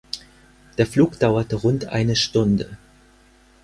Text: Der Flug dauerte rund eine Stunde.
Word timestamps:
Der 0.79 0.87
Flug 0.87 1.19
dauerte 1.19 1.57
rund 1.57 1.85
eine 1.85 2.15
Stunde. 2.15 2.79